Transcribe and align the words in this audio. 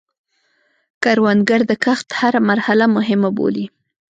کروندګر 1.03 1.61
د 1.69 1.71
کښت 1.83 2.07
هره 2.19 2.39
مرحله 2.49 2.85
مهمه 2.95 3.29
بولي 3.37 3.65